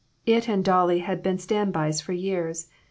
[0.25, 2.67] It and Dolly had been standbys for years.